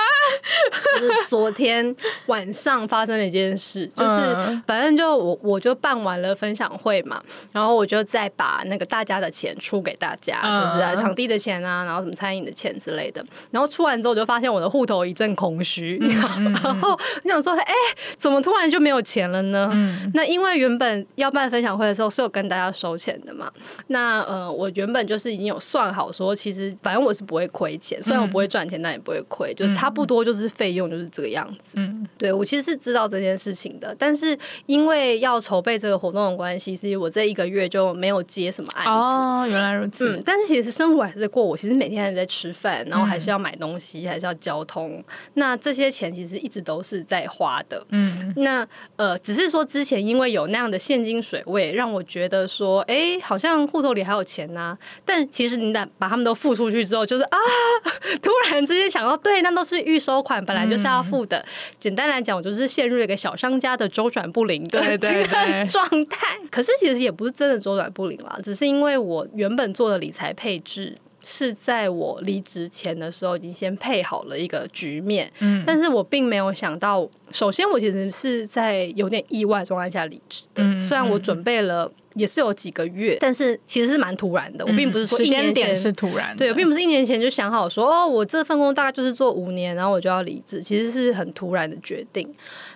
[1.06, 1.96] 是昨天
[2.28, 17.74] 晚上发生了一件事，就是反正就我我就办完了分享会嘛，然后我就再把那个大家的钱出给大家，就是场地的钱啊，然后什么餐饮的钱之类的，然后出完之后我就发现我的户头一阵空虚，然后我想说，哎，
[18.18, 19.72] 怎么突然就没有钱了呢？
[20.14, 23.52] 那因为原本要办分享会的时候是有跟大家收钱的嘛，
[23.88, 31.76] 那呃，我原本就是已经有算好说，其实反正我是不会亏钱，虽然我不会赚钱，但也不会亏，就是差不多就是费用就是这个样子。
[31.76, 38.92] 嗯，对，我其实是知道这件事情的，但是因为要筹备这个活动的关系，所以我这一个月就没有接什么案子。
[38.92, 40.18] 哦，原来如此。
[40.18, 45.04] 嗯，但是其实生活还是在过，我其实每天还在吃饭，然后还是要买东西，还是要交通，
[45.36, 47.86] 那这些钱其实一直都是在花的。
[47.90, 54.78] 嗯，那呃，只是说之前因为有那样的现金水位，让我觉得说，哎、欸，好像户头里还有钱呐、啊。
[55.06, 57.38] 但其实你得把他们都付出去之后，就是啊，
[58.22, 61.38] 突然之间想到，对，那都是预收款，本来就是要付的。
[61.38, 61.46] 嗯、
[61.80, 66.38] 简单来讲，我就是陷入了一个小商家的周转不灵的 这个状态。
[66.52, 70.98] 可是其实也不是真的周转不灵啦，只是因为我原本做的理财配置。
[71.30, 81.92] 是在我离职前的时候已经先配好了一个局面，嗯，但是我并没有想到，首先我其实是在有点意外状态下离职的，嗯，虽然我准备了。
[82.18, 84.66] 也是有几个月，但是其实是蛮突然的。
[84.66, 90.62] 我并不是说一年前是突然，对，我并不是一年前就想好说哦，我这份工大概就是做五年，然后我就要离职。
[90.62, 92.28] 其实是很突然的决定。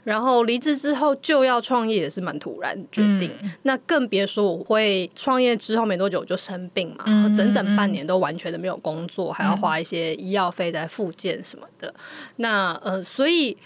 [0.04, 3.32] 然后离职之后就要创业，也是蛮突然的决定。
[3.42, 11.94] 嗯、那更别说我会创业之后没多久我就生病嘛，然后整整半年都完全的没有工作，还要花一些医药费在复健什么的。
[12.38, 13.58] 那呃，所以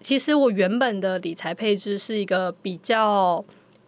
[0.00, 3.44] 其实我原本的理财配置是一个比较。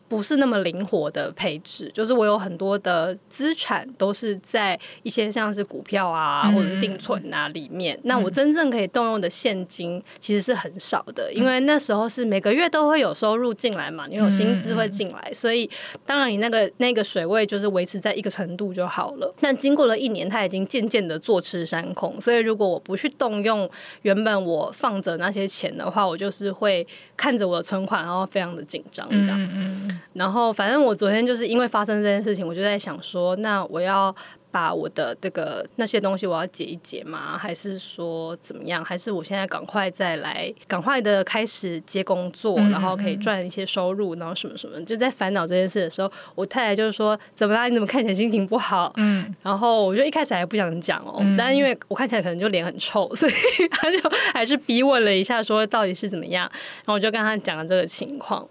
[0.08, 7.96] 不是那么灵活的配置，就是我有很多的资产都是在一些像是股票啊或者是定存啊里面。
[7.96, 15.68] 嗯、那我真正可以动用的现金其实是很少的，因为那时候是每个月都会有收入进来嘛，你有薪资会进来，所以
[16.04, 19.34] 当然你那个那个水位就是维持在一个程度就好了。
[19.40, 23.68] 但经过了一年，它已经渐渐的坐吃山空，所以如果我不去动用
[24.02, 29.48] 原本我放着那些钱的话，我就是会看着我的存款，然后非常的紧张这样。
[29.54, 34.14] 嗯然后，反正我昨天就是因为发生这件事情，我就在想说，那我要。
[34.56, 37.36] 把我的这个那些东西我要解一解吗？
[37.36, 38.82] 还是说怎么样？
[38.82, 44.80] 还是我现在赶快再来，赶快的开始接工作，然后可以赚一些收入，然后什么什么？
[44.86, 47.68] 就在烦恼这件事的时候，我太太就是说：“怎么啦？
[47.68, 53.32] 你怎么看起来心情不好？”嗯，然后我就一开始还不想讲哦，但是因为我看起来可能就脸很臭，所以
[53.72, 53.98] 他就
[54.32, 56.50] 还是逼问了一下，说到底是怎么样？
[56.76, 58.48] 然后我就跟他讲了这个情况。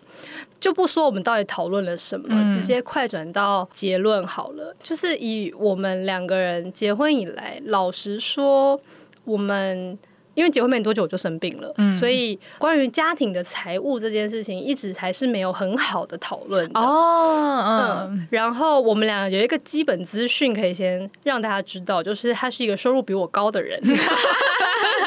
[0.65, 4.73] 就不说我们到底讨论了什么，嗯、直接快转到结论好了。
[4.80, 8.80] 就是以我们两个人结婚以来，老实说，
[9.25, 9.95] 我们
[10.34, 17.62] 因为结婚没多久我就生病了，嗯、所以关于家庭的财务这件事情，一直还是没有很好的讨论哦。
[17.63, 23.80] 嗯，嗯，然后我们俩有一个基本资讯可以先让大家知道，就是他是一个收入比我高的人。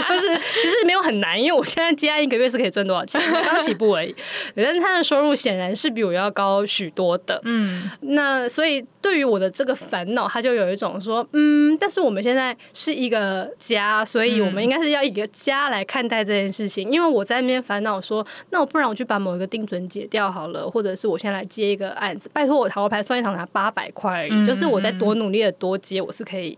[0.08, 4.14] 就是其实没有很难，因为我现在接案一个月是可以赚多少钱， 刚起步而已。
[4.54, 7.40] 但是他的收入显然是比我要高许多的。
[7.44, 16.90] 嗯，那所以对于我的这个烦恼，他就有一种说，嗯，但是我们现在是一个家，所以我们应该是要以一个家来看待这件事情。
[16.90, 26.56] 因为我在那边烦恼说，那我不然我去把某一个定存解掉好了，或者是我先来接一个案子，拜托我塔罗牌算一场拿八百块而已，嗯，就是我在多努力的多接，我是可以。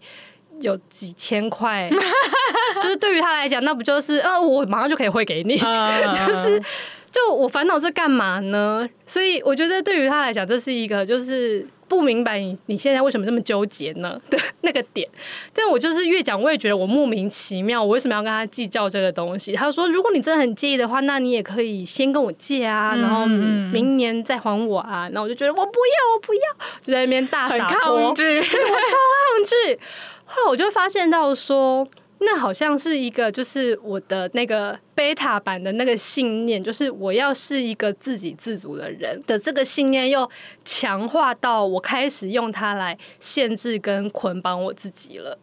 [0.60, 1.90] 有几千块，
[2.82, 5.56] 就是对于他来讲，那不就是呃，我马上就可以汇给你，
[6.26, 6.60] 就是
[7.10, 8.88] 就我烦恼这干嘛呢？
[9.06, 15.08] 所以我觉得对于他来讲，这是一个就是不明白你你现在为什么这么纠结呢 的那个点。
[15.52, 19.52] 但我就是越讲，我也觉得我莫名其妙，我为什么要跟他计较这个东西？
[19.54, 25.08] 他说，如果你真的很介意的话，那你也可以先跟我借啊，然后明年再还我啊。
[25.12, 26.40] 然后我就觉得我不要，我不要，
[26.80, 29.80] 就在那边大撒泼， 抗拒，我超抗拒。
[30.32, 31.84] 后来我就发现到说，
[32.20, 40.30] 那好像是一个，就是我的那个贝塔版的那个信念，就是我要是一个自给自足的人的这个信念，又
[40.64, 45.36] 强化到我开始用它来限制跟捆绑我自己了。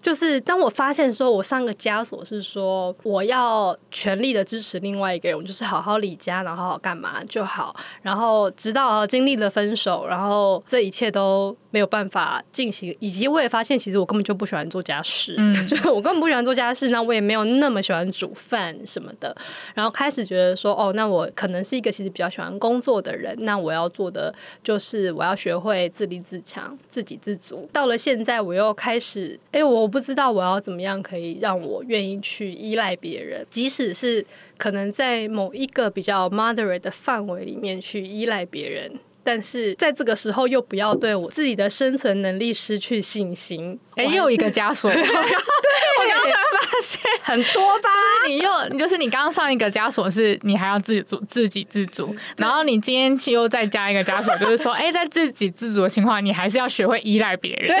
[0.00, 7.74] 就是当我发现说，我上个枷锁是说我要全力的支持另外一个人，我就是好好离家，然后好好干嘛就好。
[8.02, 19.36] 然后直到经历了分手，然后这一切都没有办法进行，以及我也发现其实我根本就不喜欢做家事，嗯， 就是我根本不喜欢做家事，那我也没有那么喜欢煮饭什么的。
[19.74, 24.32] 然后开始觉得说，哦，那我可能是一个其实比较喜欢工作的人，那我要做的
[24.62, 27.68] 就是我要学会自立自强、自给自足。
[27.72, 34.24] 到了现在，我又开始，哎，我不知道我要怎么样可以让我愿意去依赖别人，即使是。
[34.56, 38.88] 可能在某一个比较 moderate 的范围里面去依赖别人，
[39.24, 43.78] 但是在这个时候又不要对我自己的生存能力失去信心。
[43.96, 44.90] 哎，又一个枷锁。
[44.94, 47.88] 对，我刚刚才发现很多吧？
[48.28, 57.66] 你又就是你刚刚上一个枷锁是你还要自己做自给自足，然后你今天又再加一个枷锁，就是说，哎，在自给自足的情况，你还是要学会依赖别人。
[57.66, 57.76] 对，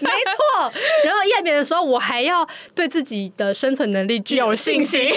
[0.00, 0.72] 没错。
[1.04, 5.12] 然后依赖别人的时候，我还要对自己的生存能力具有信心。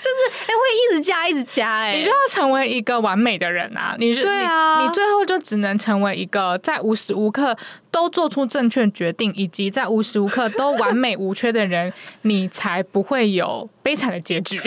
[0.00, 3.94] 就是哎、欸，会一直加，一直加哎、欸，你就要成为一个完美的人啊！
[3.98, 7.56] 你是对啊，你，你最后就只能成为一个在无时无刻
[7.90, 11.92] 都做出正确决定，以及在无时无刻都完美无缺的人，
[12.22, 14.60] 你才不会有悲惨的结局。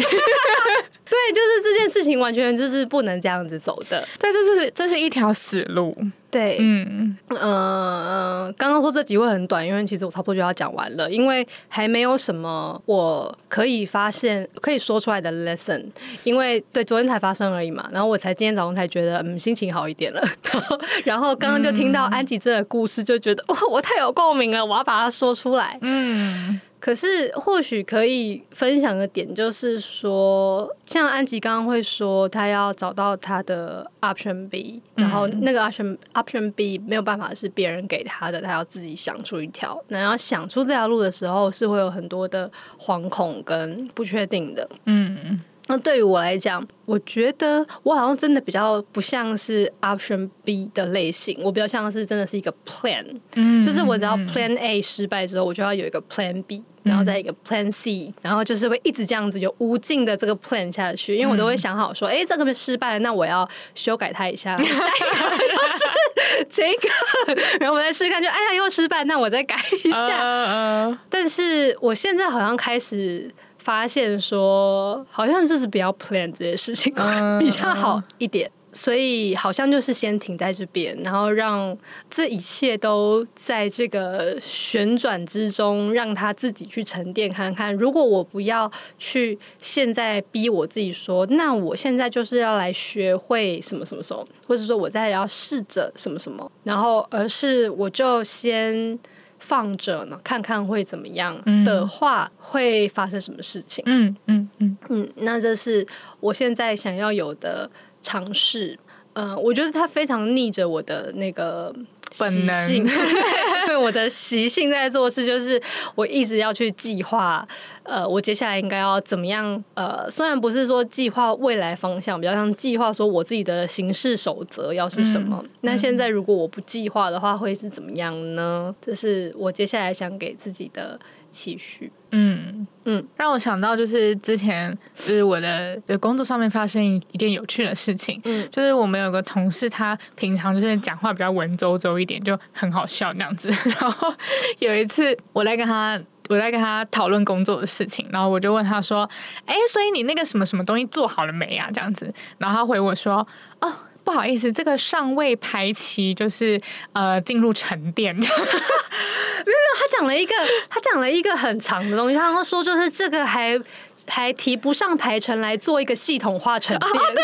[1.14, 4.04] 对，就是这件事情完全就是不能这样子走的。
[4.20, 5.96] 对，这是这是一条死路。
[6.32, 15.86] 对，嗯嗯嗯，刚刚说这集会很短，因为其实我差不多就要讲完了，因为还没有什么我可以发现可以说出来的 lesson，
[16.24, 20.24] 因为对昨天才发生而已嘛，然后我才今天早上才觉得嗯心情好一点了，
[21.06, 26.60] 然后刚刚就听到安吉这个故事，就觉得哇、嗯哦、我太有共鸣了，我要把它说出来，嗯。
[26.84, 39.82] 可是，或许可以分享的点就是说，像安吉刚刚会说，他要找到他的 option B，然后那个 option option B 没有办法是别人给他的，他要自己想出一条。
[39.88, 44.68] 那要想出这条路的时候，是会有很多的惶恐跟不确定的。
[44.84, 45.40] 嗯。
[45.68, 53.06] 那对于我来讲，我觉得我好像真的比较不像是 option B 的类型，我比较像是真的是一个 plan，
[53.36, 69.56] 嗯，就是我只要 plan A 失败之后，我就要有一个 plan B，然后再一个 plan C，然后就是会一直这样子有无尽的这个 plan 下去，因为我都会想好说，哎、欸，这个失败了，那我要修改它一下，下一个是这个，然后我再试试看，就哎呀又失败，那我再改
[69.86, 73.32] 一下，呃呃、但是我现在好像开始。
[73.64, 76.94] 发现说，好像就是比较 plan 这些事情
[77.40, 81.76] 比较好一点，所以好像就是先停在这边，然后让
[82.10, 87.74] 这一切都在这个旋转之中，让他自己去沉淀看看。
[87.74, 99.00] 如果我不要去现在逼我自己说，那我现在就是要来学会什么什么什么，或者说我在要试着什么什么，然后而是我就先。
[99.44, 101.36] 放着呢，看看会怎么样
[101.66, 103.84] 的话，嗯、会发生什么事情？
[103.86, 105.86] 嗯嗯嗯嗯，那这是
[106.22, 107.70] 我现在想要有的
[108.02, 108.80] 尝试。
[109.14, 111.74] 嗯、呃，我觉得它非常逆着我的那个。
[112.20, 112.84] 本能，
[113.66, 115.62] 对我的习性在做事，就是
[115.96, 117.48] 我一直要去计划，
[117.84, 119.64] 呃，我接下来应该要怎么样？
[119.74, 125.40] 呃，虽然不是说计划未来方向，比较像计划说我自己的行事守则要是什么。
[125.44, 128.74] 嗯、那现在如果我不计划的话，会是怎么样呢？
[128.82, 131.00] 这是我接下来想给自己的
[131.34, 131.92] 期许。
[132.12, 143.50] 嗯嗯，让我想到就是之前就是我的的工作上面发生一件有趣的事情，嗯，就是我们有个同事，他平常就是讲话比较文绉绉一点，就很好笑那样子。
[143.82, 144.14] 然后
[144.60, 149.10] 有一次我来跟他我在跟他讨论工作的事情，然后我就问他说
[149.48, 153.28] ：“哎，所以你那个什么什么东西做好了没啊？”这样子，然后他回我说
[153.60, 153.74] ：“哦。”
[154.04, 156.60] 不好意思，这个尚未排期，就是
[156.94, 158.14] 呃进入沉淀。
[158.20, 160.36] 没有没有，他讲了一个，
[160.70, 163.60] 他讲了一个很长的东西，他说就是这个还
[164.08, 166.90] 还提不上排程来做一个系统化沉淀。
[166.90, 167.24] 哦，对对对，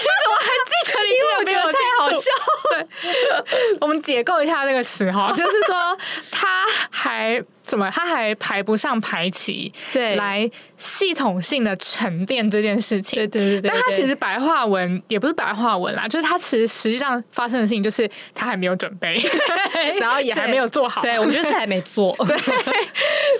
[0.00, 0.98] 你怎么还记得？
[1.08, 2.30] 因为我觉得太好笑。
[2.70, 5.98] 对， 我们解构一下这个词哈，就是说
[6.30, 7.42] 他还。
[7.68, 7.88] 怎么？
[7.90, 13.18] 他还排不上排期，对，来系统性的沉淀这件事情。
[13.18, 19.16] 对对对，对，但他其实白话文也不是白话文啦，就是他其实实际上发生的事情就是他还没有准备，
[20.00, 21.02] 然后也还没有做好。
[21.02, 22.16] 对，我觉得他还没做。
[22.26, 22.36] 对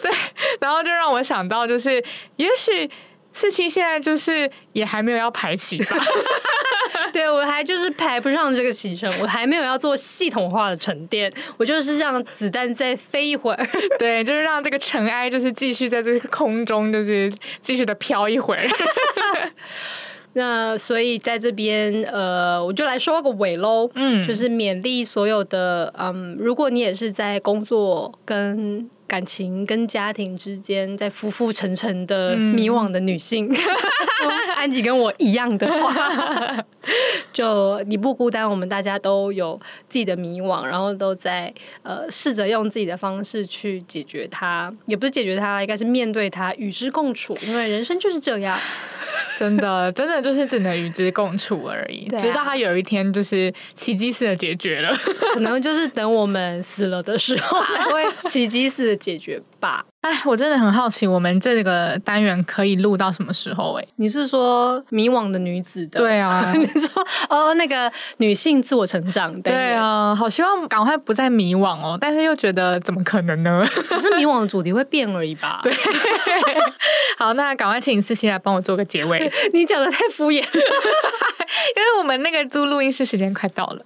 [0.03, 0.13] 对，
[0.61, 2.05] 然后就让我想到，就是
[2.37, 2.89] 也许。
[3.39, 5.97] 四七现在就是也还没有要排期吧？
[7.13, 18.61] 对，我还就是排不上这个行程，我还没有要做系统化的沉淀，我就是让子弹再飞一会儿， 对，就是让这个尘埃就是继续在这个空中就是继续的飘一会儿。
[20.35, 33.49] 那所以在这边呃，我就来收个尾喽，嗯，就是勉励所有的嗯，如果你也是在工作跟感情跟家庭之间在浮浮沉沉的迷惘的女性。
[33.51, 36.65] 嗯、 安吉跟我一样的话，
[37.33, 39.59] 就你不孤单，我们大家都有
[39.89, 48.59] 自己的迷惘，然后都在呃试着用自己的方式去解决它，也不是解决它，应该是面对它，与之共处，因为人生就是这样。
[49.39, 54.93] 真的，真的就是只能与之共处而已，啊、直到他有一天就是奇迹似的解决了，
[55.33, 59.87] 可能就是等我们死了的时候 才会奇迹似的解决吧。
[60.01, 63.75] 哎，我真的很好奇，我们这个单元可以录到什么时候？
[63.81, 65.99] 哎，你是说迷惘的女子的？
[65.99, 66.89] 对啊， 你说
[67.29, 69.51] 哦，那个女性自我成长的？
[69.51, 73.65] 对啊，好希望赶快不再迷惘哦，但是又觉得怎么可能呢？
[73.89, 75.61] 只是迷惘的主题会变而已吧。
[75.65, 75.73] 对，
[77.19, 79.31] 好，那赶快请思琪来帮我做个结尾。
[79.53, 83.83] 你讲的太敷衍了，因为我们那个租录音室时间快到了。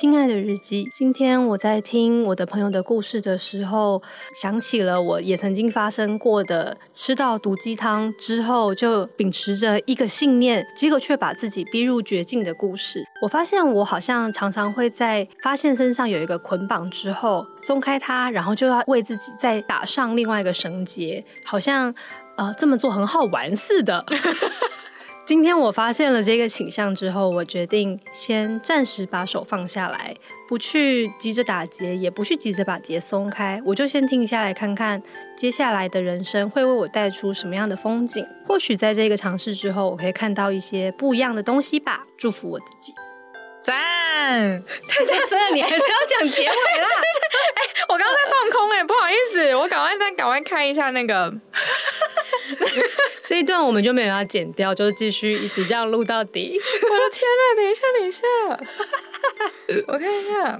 [0.00, 4.00] 亲爱的日记，今天我在听我的朋友的故事的时候，
[4.32, 13.02] 想起了我也曾经发生过的吃到毒鸡汤之后，就秉持着一个信念，结果却把自己逼入绝境的故事。
[13.20, 21.92] 我发现我好像常常会在发现身上有一个捆绑之后松开它，然后就要为自己再打上另外一个绳结，好像
[22.36, 24.04] 呃这么做很好玩似的。
[25.28, 30.14] 今天我发现了这个倾向之后，我决定先暂时把手放下来，
[30.48, 35.02] 不去急着打结，也不去急着把结松开，我就先停下来看看
[35.36, 38.26] 接下来的人生会为我带出什么样的风景。
[38.46, 42.04] 或许在这个尝试之后，我可以看到一些不一样的东西吧。
[42.16, 42.94] 祝福我自己。
[43.68, 44.64] 赞！
[44.88, 46.52] 太大声了，你还是要讲结尾啦。
[47.54, 51.32] 哎、欸，我刚刚在放空哎、欸，不好意思，我赶快再赶快看一下那个。
[53.22, 56.58] 这一段我们就没有要剪掉，就继续一直这样录到底。
[56.58, 57.54] 我的天呐！
[57.56, 58.22] 等一下，等一下，
[59.88, 60.58] 我看一下。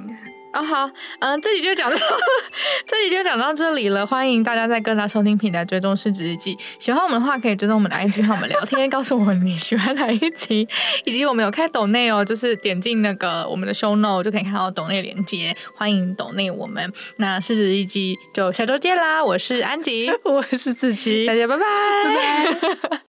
[0.51, 1.97] 啊、哦、好，嗯，这集就讲到，
[2.87, 4.07] 这集就讲到这里了。
[4.07, 6.57] 欢迎大家在各大收听平台追踪市值日记。
[6.79, 10.67] 喜欢我们的话，可以追踪我们的 IG 和我们聊天，告诉我们你喜欢哪一集，
[11.05, 15.55] 以及我们有开抖内哦，就是点进那个我们的 show note 就可以看到抖内连接。
[15.75, 16.93] 欢迎抖内我们。
[17.17, 19.23] 那市值日记就下周见啦！
[19.23, 21.65] 我是安吉， 我是子琪，大家拜拜，
[22.05, 22.89] 拜拜。